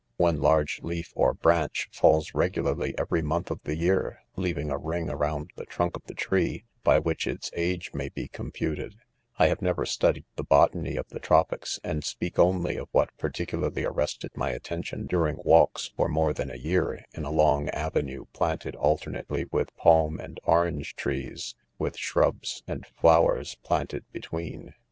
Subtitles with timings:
[0.17, 5.11] One large leaf, or branch, falls regularly every month of the year, leaving a ring
[5.11, 8.95] around the trunk of the tree, by which its age may be computed*
[9.37, 13.15] I have never studied the botany of the tro pics, and speak only of what
[13.19, 17.69] particularly :arrested my at tention during walks, for more than a year, in a long
[17.69, 24.29] avenue planted alternately with palm and orange lrees s with shrubs and flowers planted between.
[24.29, 24.75] 5232 NOTES